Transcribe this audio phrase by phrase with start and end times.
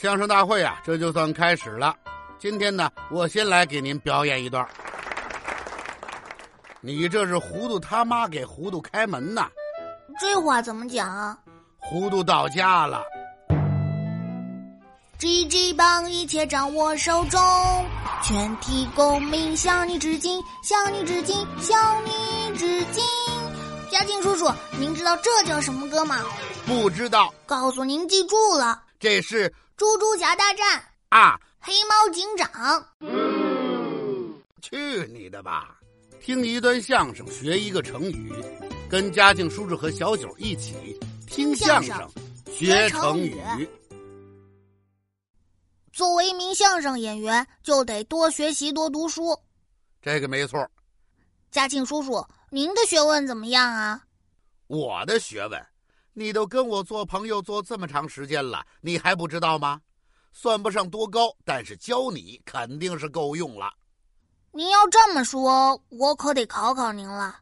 [0.00, 1.92] 相声大会啊，这就算开始了。
[2.38, 4.64] 今天呢，我先来给您表演一段。
[6.80, 9.48] 你这是糊涂他妈给糊涂开门呐！
[10.20, 11.36] 这话怎么讲啊？
[11.78, 13.02] 糊涂到家了。
[15.18, 17.40] GG 棒一切掌握手中，
[18.22, 23.04] 全体公民向你致敬，向你致敬，向你致敬。
[23.90, 26.20] 嘉靖叔叔，您知道这叫什么歌吗？
[26.66, 27.34] 不知道。
[27.46, 29.52] 告诉您，记住了，这是。
[29.78, 31.40] 猪猪侠大战啊！
[31.60, 32.84] 黑猫警长，
[34.60, 35.78] 去你的吧！
[36.20, 38.32] 听一段相声，学一个成语，
[38.90, 40.98] 跟嘉靖叔叔和小九一起
[41.28, 42.10] 听相声，
[42.50, 43.40] 学成语。
[45.92, 49.38] 作为一名相声演员，就得多学习、多读书。
[50.02, 50.68] 这个没错。
[51.52, 54.02] 嘉庆叔叔，您的学问怎么样啊？
[54.66, 55.66] 我的学问。
[56.18, 59.80] 你都跟我做朋友做这么长时间了，你还不知道吗？
[60.32, 63.72] 算不上多高，但是教你肯定是够用了。
[64.50, 67.38] 您要这么说，我可得考考您了。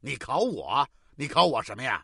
[0.00, 0.88] 你考我？
[1.16, 2.02] 你考我什么呀？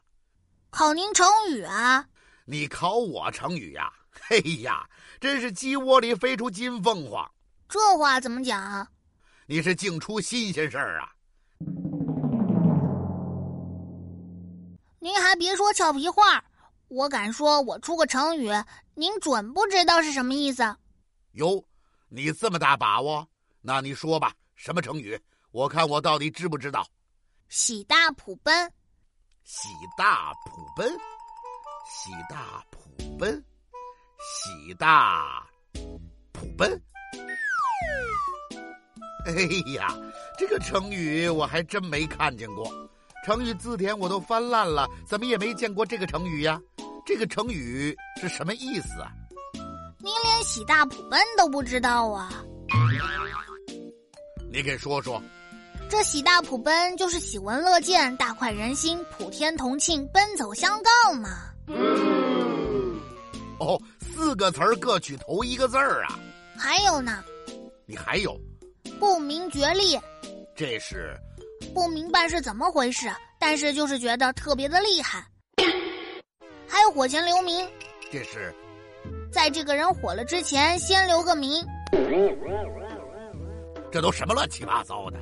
[0.69, 2.06] 考您成语啊！
[2.45, 3.91] 你考我成语呀？
[4.28, 4.87] 嘿呀，
[5.19, 7.27] 真是鸡窝里飞出金凤凰。
[7.67, 8.87] 这话怎么讲？
[9.47, 11.12] 你是净出新鲜事儿啊！
[15.05, 16.42] 您还别说俏皮话，
[16.88, 18.50] 我敢说，我出个成语，
[18.94, 20.62] 您准不知道是什么意思。
[21.33, 21.62] 哟，
[22.08, 23.28] 你这么大把握？
[23.60, 25.20] 那你说吧，什么成语？
[25.50, 26.86] 我看我到底知不知道？
[27.50, 28.72] 喜大普奔。
[29.44, 30.91] 喜大普奔。
[31.86, 33.44] 喜大普奔。
[34.19, 35.47] 喜大
[36.32, 36.82] 普奔。
[39.28, 39.32] 哎
[39.75, 39.94] 呀，
[40.38, 42.72] 这个成语我还真没看见过。
[43.25, 46.61] 成语字典我都翻烂了，怎么也没见过这个成语呀？
[47.06, 49.11] 这个成语是什么意思啊？
[49.98, 52.31] 您连喜大普奔都不知道啊？
[54.53, 55.22] 你给说说。
[55.89, 61.28] 这喜大普奔就是喜闻乐见、大快人心、普天同庆、奔走相告嘛。
[63.59, 66.19] 哦，四个词儿各取头一个字儿啊。
[66.56, 67.25] 还有呢？
[67.87, 68.38] 你还有？
[68.99, 69.99] 不明觉厉。
[70.56, 71.16] 这是。
[71.75, 75.25] 不明白是怎么回事，但是就是觉得特别的厉害。
[76.69, 77.69] 还有火前留名，
[78.10, 78.54] 这是
[79.31, 81.64] 在这个人火了之前先留个名。
[83.93, 85.19] 这都什么乱七八糟的？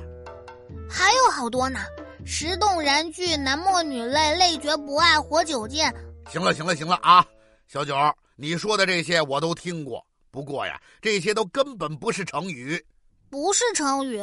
[0.89, 1.79] 还有好多呢，
[2.25, 5.93] 石动燃具，男默女泪，泪绝不爱，活久见。
[6.29, 7.25] 行了行了行了啊，
[7.67, 7.95] 小九，
[8.35, 12.83] 你说的这些我都听过，不过呀，这些都根本不是成语，
[13.29, 14.19] 不是成语。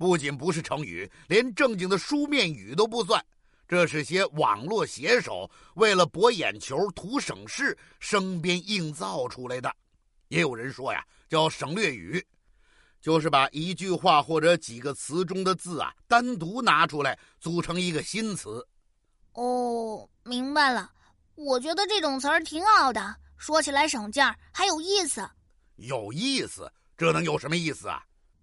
[0.00, 3.22] 不仅不是成语，连正经的书面语都不算，
[3.68, 9.70] 这是些网络写手为了博眼球、图省事生编硬造出来的。
[10.28, 12.26] 也有人说呀，叫省略语，
[12.98, 18.66] 就是把一句话或者几个词中的字啊单独拿出来组成一个新词。
[19.34, 20.90] 哦，明白了。
[21.34, 25.28] 我觉得这种词儿挺好的，说起来省劲儿，还有意思。
[25.76, 26.72] 有意思？
[26.96, 28.02] 这能有什么意思啊？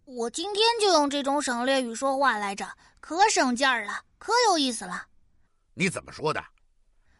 [0.09, 2.65] 我今天就用这种省略语说话来着，
[3.01, 5.05] 可省劲儿了，可有意思了。
[5.73, 6.41] 你怎么说的？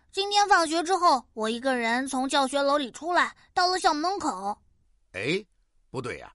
[0.09, 4.57] 今天放学之后，我一个人从教学楼里出来，到了校门口。
[5.11, 5.45] 哎，
[5.91, 6.31] 不对呀，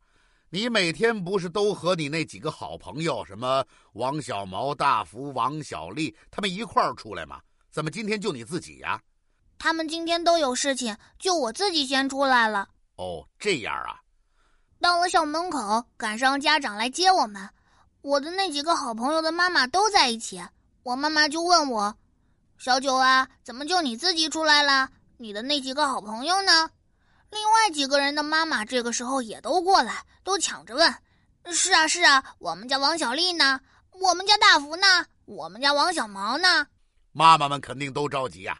[0.50, 3.64] 你每天不是都和你那几个好朋友，什么
[3.94, 7.40] 王小毛、大福、王小丽，他们一块儿出来吗？
[7.70, 9.00] 怎么今天就你自己呀？
[9.58, 12.68] 他们今天都有事情，就我自己先出来了。
[12.96, 14.01] 哦，这样啊。
[14.82, 17.48] 到了校门口，赶上家长来接我们。
[18.00, 20.42] 我的那几个好朋友的妈妈都在一起。
[20.82, 21.94] 我妈妈就问我
[22.58, 24.90] ：“小九啊，怎么就你自己出来了？
[25.18, 26.68] 你的那几个好朋友呢？”
[27.30, 30.92] 另外几个人的妈妈这个时候也都过来，都抢着问
[31.54, 33.60] ：“是啊，是啊，我们家王小丽呢？
[33.92, 35.06] 我们家大福呢？
[35.26, 36.66] 我们家王小毛呢？”
[37.14, 38.58] 妈妈们肯定都着急呀。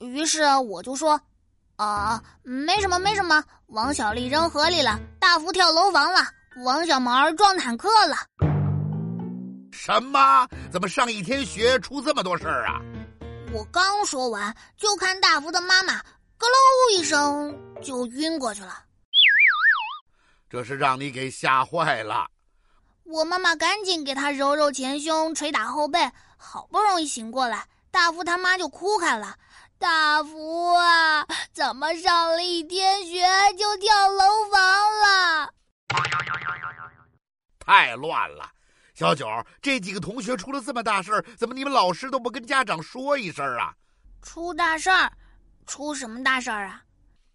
[0.00, 1.18] 于是我就说。
[1.76, 3.42] 啊，没什么，没什么。
[3.66, 6.20] 王小丽扔河里了，大福跳楼房了，
[6.64, 8.16] 王小毛撞坦克了。
[9.72, 10.48] 什么？
[10.72, 12.80] 怎么上一天学出这么多事儿啊？
[13.52, 15.94] 我刚说完，就看大福的妈妈
[16.38, 16.56] “咯喽”
[16.98, 18.82] 一声就晕过去了。
[20.48, 22.26] 这是让你给吓坏了。
[23.04, 25.98] 我妈妈赶紧给他揉揉前胸，捶打后背，
[26.38, 29.34] 好不容易醒过来，大福他妈就哭开了。
[29.78, 31.25] 大福啊，
[31.66, 33.22] 怎么上了一天学
[33.58, 34.62] 就跳楼房
[35.02, 35.52] 了？
[37.58, 38.48] 太乱了！
[38.94, 39.26] 小九，
[39.60, 43.74] 这几个同学出了这么大事儿，怎么你们老师都不跟家长说一声啊？
[44.22, 45.10] 出大事儿？
[45.66, 46.82] 出什么大事儿啊？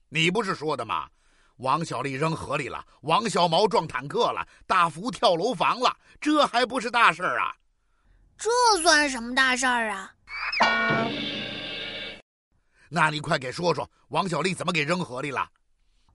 [0.07, 1.09] 你不是说的吗？
[1.57, 7.53] 王小丽扔河里了，王小毛撞坦克了，大福跳楼房了，这还不是大事儿啊？
[8.37, 8.49] 这
[8.81, 10.13] 算什么大事儿啊？
[12.93, 15.47] 那你快给说说，王小丽怎么给扔河里了？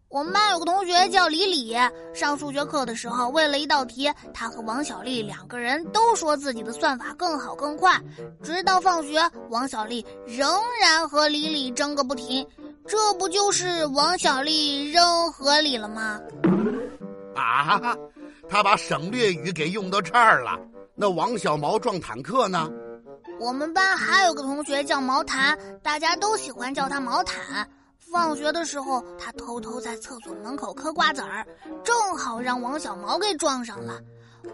[0.08, 1.74] 我们班有个同学叫李李，
[2.14, 7.98] 上数学课的时候，为了一道题，他和王小丽两个人都说自己的算法更好更快。
[8.42, 9.18] 直到放学，
[9.48, 10.46] 王小丽仍
[10.78, 12.46] 然和李李争个不停。
[12.86, 16.20] 这不就是王小丽扔河里了吗？
[17.34, 17.96] 啊，
[18.50, 20.58] 他把省略语给用到这儿了。
[20.94, 22.70] 那王小毛撞坦克呢？
[23.38, 27.68] 我们班还有个同学叫毛毯，大家都喜欢叫他毛毯。
[28.10, 31.46] 放学的时候，他偷偷在厕所门口嗑瓜子儿，
[31.84, 34.00] 正好让王小毛给撞上了。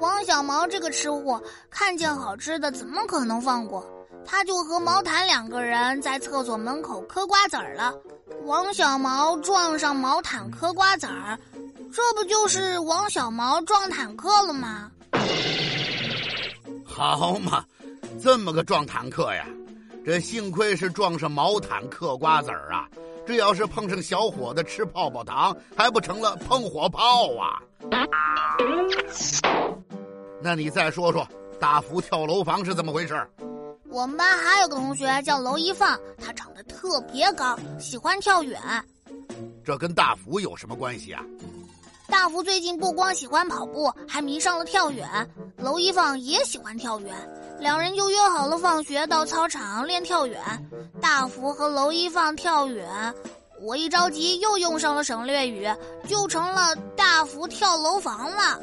[0.01, 1.41] 王小毛这个吃货，
[1.71, 3.87] 看见好吃的怎么可能放过？
[4.25, 7.93] 他就和毛毯两个人在厕所门口嗑瓜子儿了。
[8.45, 11.39] 王小毛撞上毛毯嗑瓜子儿，
[11.93, 14.91] 这不就是王小毛撞坦克了吗？
[16.85, 17.65] 好嘛，
[18.21, 19.47] 这么个撞坦克呀！
[20.05, 22.89] 这幸亏是撞上毛毯嗑瓜子儿啊！
[23.25, 27.63] 这要是碰上小伙子吃泡泡糖，还不成了碰火炮啊？
[30.41, 31.25] 那你再说说，
[31.61, 33.25] 大福跳楼房是怎么回事？
[33.89, 38.61] 我们班还有个同学叫娄一放，他长得特别高，喜欢跳远。
[39.65, 41.23] 这跟大福有什么关系啊？
[42.09, 45.09] 大福最近不光喜欢跑步，还迷上了跳远。
[45.57, 47.15] 娄一放也喜欢跳远，
[47.63, 50.43] 两人就约好了放学到操场练跳远。
[51.01, 53.15] 大福和娄一放跳远，
[53.61, 55.69] 我一着急又用上了省略语，
[56.09, 58.61] 就成了大福跳楼房了。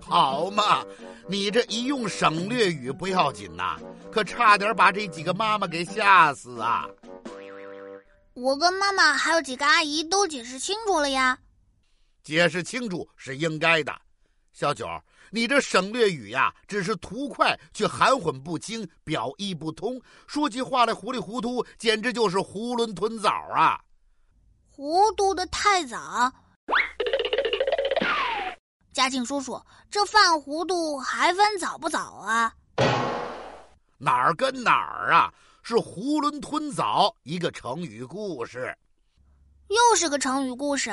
[0.00, 0.84] 好嘛，
[1.26, 3.76] 你这一用省略语不要紧呐，
[4.12, 6.86] 可差点把这几个妈妈给吓死啊！
[8.34, 11.36] 我跟妈妈还有几个阿姨都解释清楚了呀。
[12.22, 13.92] 解释清楚是应该的，
[14.52, 14.86] 小九，
[15.30, 23.80] 你这省略语呀，只是图快却含混不清，表意不通，说起话来糊里糊涂，简直就是囫囵吞枣啊！
[24.70, 26.32] 糊涂的太早。
[28.92, 29.60] 嘉庆叔叔，
[29.90, 32.52] 这犯糊涂还分早不早啊？
[33.98, 35.32] 哪儿跟哪儿啊？
[35.62, 38.74] 是囫囵吞枣一个成语故事，
[39.68, 40.90] 又是个成语故事，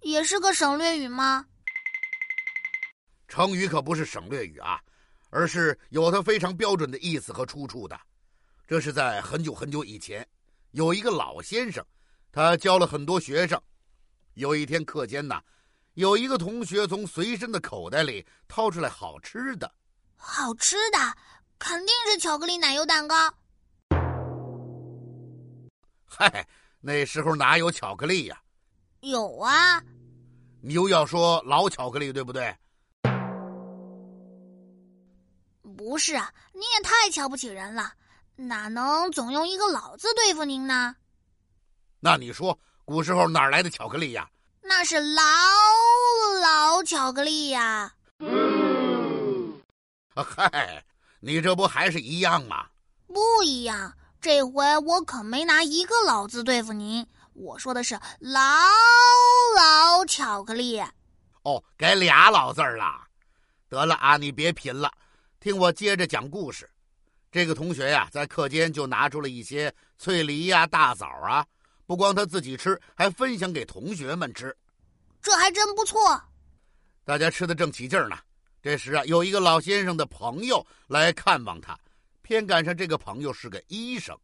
[0.00, 1.44] 也是个省略语吗？
[3.28, 4.80] 成语可不是省略语啊，
[5.30, 7.98] 而是有它非常标准的意思和出处的。
[8.66, 10.26] 这是在很久很久以前，
[10.72, 11.84] 有一个老先生，
[12.32, 13.60] 他教了很多学生。
[14.34, 15.40] 有一天课间呢。
[15.94, 19.74] 有一个同学从随身的口袋里掏出来好吃的，
[20.14, 20.98] 好吃的
[21.58, 23.16] 肯定是巧克力奶油蛋糕。
[26.04, 26.46] 嗨，
[26.82, 28.38] 那时候哪有巧克力呀？
[29.00, 29.82] 有啊。
[30.60, 32.54] 你又要说老巧克力对不对？
[35.88, 37.92] 不是啊，你也太瞧不起人了，
[38.34, 40.96] 哪能总用一个“老”字对付您呢？
[42.00, 44.28] 那你说，古时候哪来的巧克力呀？
[44.62, 45.22] 那是老
[46.42, 47.94] 老巧克力呀！
[48.18, 49.62] 嗯
[50.16, 50.84] 嗨，
[51.20, 52.66] 你这不还是一样吗？
[53.06, 57.06] 不一样，这回我可没拿一个老字对付您。
[57.32, 58.40] 我说的是老
[59.54, 60.82] 老巧克力。
[61.44, 63.06] 哦，改俩老字儿了。
[63.68, 64.90] 得了啊，你别贫了，
[65.46, 66.68] 听我接着讲故事。
[67.30, 71.46] 这个同学呀，在课间就拿出了一些脆梨呀、大枣啊。
[71.86, 74.52] 不光他自己吃，还分享给同学们吃，
[75.22, 76.20] 这还真不错。
[77.04, 78.18] 大家吃的正起劲儿呢，
[78.60, 81.78] 这时啊，有一个老先生的朋友来看望他，
[82.22, 84.18] 偏赶上这个朋友是个医生。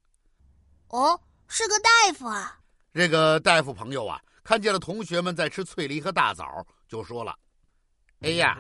[0.89, 2.59] 哦，是个大夫啊。
[2.93, 7.33] 这个大夫朋友啊，看见了同学们在吃脆梨和大枣，就说了
[8.23, 8.57] ：“哎呀，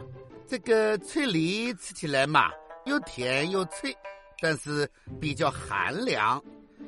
[0.48, 2.50] 这个脆梨吃起来嘛，
[2.84, 3.96] 又甜又脆，
[4.40, 4.90] 但是
[5.20, 6.42] 比较寒凉。”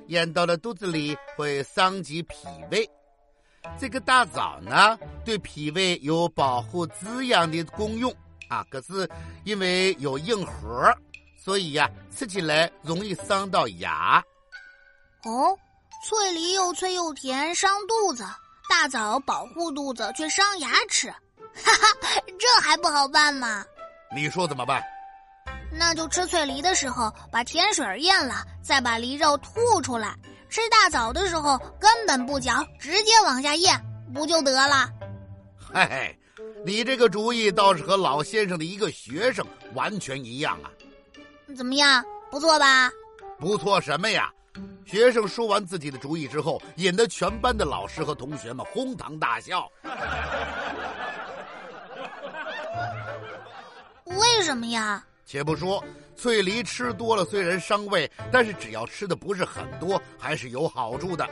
[0.08, 2.36] 咽到了肚子里会伤及脾
[2.70, 2.86] 胃，
[3.78, 8.12] 这个大枣呢，对脾胃有保护滋养的功用
[8.48, 8.66] 啊。
[8.68, 9.08] 可是
[9.44, 10.92] 因为有硬核，
[11.42, 14.22] 所以呀，吃起来容易伤到牙。
[15.24, 15.56] 哦，
[16.04, 18.24] 脆梨又脆又甜，伤肚子；
[18.68, 21.10] 大枣保护肚子，却伤牙齿。
[21.54, 23.64] 哈哈，这还不好办吗？
[24.14, 24.82] 你说怎么办？
[25.76, 30.10] 那就吃脆梨的时候把甜水咽了，再把梨肉吐出来；
[30.48, 33.80] 吃大枣的时候根本不嚼，直接往下咽，
[34.14, 34.88] 不就得了？
[35.74, 36.16] 嘿，
[36.64, 39.44] 你这个主意倒是和老先生的一个学生
[39.74, 40.70] 完全一样啊！
[41.56, 42.90] 怎么样，不错吧？
[43.38, 44.30] 不错什么呀？
[44.86, 49.68] 学生说完自己的主意之后，引得全班的老师和同学们哄堂大笑。
[54.04, 55.04] 为什么呀？
[55.26, 55.82] 且不说
[56.14, 61.28] 脆梨吃多了虽然伤胃，但是只要吃的不是很多，还是有好处的。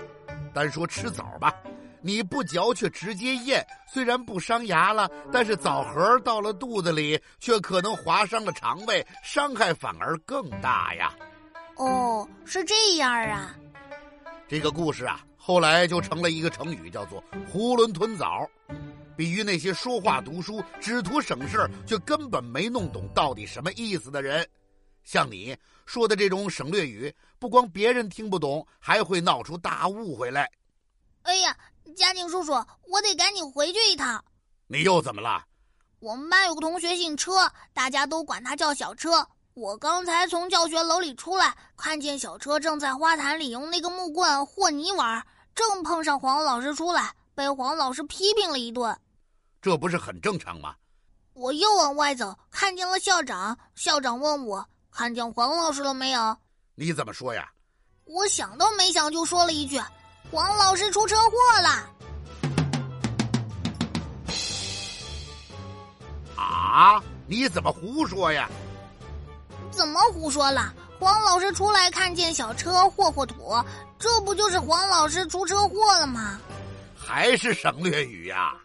[0.54, 1.52] 单说吃枣吧，
[2.00, 11.12] 你不嚼却直接咽，虽然不伤牙了，但是枣核到了肚子里，却可能划伤了肠胃，伤害反而更大呀。
[11.76, 13.54] 哦，是这样啊。
[14.48, 18.48] 这个故事啊，后来就成了一个成语，叫做“囫囵吞枣”。
[19.16, 24.48] 比喻那些说话读书只图省事却根本没弄懂到底什么意思的人，
[25.04, 30.50] 像你说的这种省略语，不光别人听不懂，还会闹出大误会来。
[31.22, 31.56] 哎呀，
[31.96, 34.24] 嘉靖叔叔，我得赶紧回去一趟。
[34.66, 35.44] 你又怎么了？
[36.00, 39.26] 我们班有个同学姓车，大家都管他叫小车。
[39.54, 47.14] 我刚才从教学楼里出来，看见小车正在花坛里用那个木棍和泥玩，正碰上黄老师出来。
[47.34, 48.96] 被黄老师批评了一顿，
[49.60, 50.74] 这不是很正常吗？
[51.34, 53.56] 我又往外走，看见了校长。
[53.74, 56.36] 校长问我看见黄老师了没有？
[56.74, 57.50] 你怎么说呀？
[58.04, 59.80] 我想都没想就说了一句
[60.30, 61.88] ：“黄老师出车祸了。”
[66.36, 67.02] 啊？
[67.26, 68.50] 你怎么胡说呀？
[69.70, 70.74] 怎么胡说了？
[71.00, 73.54] 黄老师出来看见小车霍霍土，
[73.98, 76.38] 这不就是黄老师出车祸了吗？
[77.04, 78.61] 还是省略语呀。